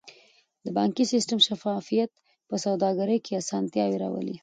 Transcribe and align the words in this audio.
د 0.65 0.67
بانکي 0.77 1.05
سیستم 1.13 1.37
شفافیت 1.47 2.11
په 2.49 2.55
سوداګرۍ 2.65 3.17
کې 3.25 3.33
اسانتیاوې 3.41 3.97
راولي. 4.03 4.35